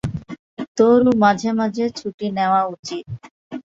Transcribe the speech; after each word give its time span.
তোরও 0.77 1.11
মাঝে 1.23 1.49
মাঝে 1.59 1.85
ছুটি 1.97 2.27
নেওয়া 2.37 2.61
উচিত। 2.67 3.05